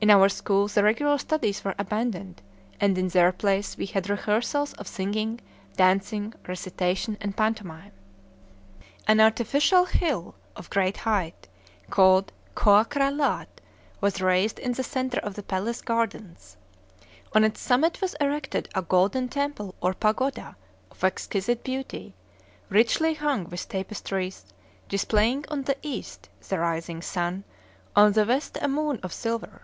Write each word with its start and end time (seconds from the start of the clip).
In 0.00 0.10
our 0.10 0.28
school 0.28 0.68
the 0.68 0.84
regular 0.84 1.18
studies 1.18 1.64
were 1.64 1.74
abandoned, 1.76 2.40
and 2.80 2.96
in 2.96 3.08
their 3.08 3.32
place 3.32 3.76
we 3.76 3.86
had 3.86 4.08
rehearsals 4.08 4.72
of 4.74 4.86
singing, 4.86 5.40
dancing, 5.76 6.32
recitation, 6.46 7.18
and 7.20 7.36
pantomime. 7.36 7.90
An 9.08 9.18
artificial 9.20 9.86
hill, 9.86 10.36
of 10.54 10.70
great 10.70 10.98
height, 10.98 11.48
called 11.90 12.30
Khoa 12.54 12.86
Kra 12.88 13.10
Lâât, 13.12 13.48
was 14.00 14.20
raised 14.22 14.60
in 14.60 14.70
the 14.70 14.84
centre 14.84 15.18
of 15.18 15.34
the 15.34 15.42
palace 15.42 15.82
gardens. 15.82 16.56
On 17.32 17.42
its 17.42 17.60
summit 17.60 18.00
was 18.00 18.14
erected 18.20 18.68
a 18.76 18.82
golden 18.82 19.28
temple 19.28 19.74
or 19.80 19.94
pagoda 19.94 20.54
of 20.92 21.02
exquisite 21.02 21.64
beauty, 21.64 22.14
richly 22.68 23.14
hung 23.14 23.48
with 23.50 23.68
tapestries, 23.68 24.44
displaying 24.88 25.44
on 25.48 25.62
the 25.62 25.76
east 25.82 26.28
the 26.48 26.56
rising 26.60 27.02
sun, 27.02 27.42
on 27.96 28.12
the 28.12 28.24
west 28.24 28.56
a 28.62 28.68
moon 28.68 29.00
of 29.02 29.12
silver. 29.12 29.62